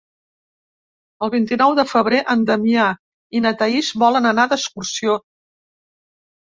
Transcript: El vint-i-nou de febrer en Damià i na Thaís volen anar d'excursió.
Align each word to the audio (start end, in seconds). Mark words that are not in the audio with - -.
El 1.27 1.31
vint-i-nou 1.35 1.75
de 1.81 1.85
febrer 1.91 2.23
en 2.35 2.47
Damià 2.49 2.89
i 3.39 3.43
na 3.47 3.55
Thaís 3.61 3.95
volen 4.07 4.33
anar 4.35 4.51
d'excursió. 4.55 5.21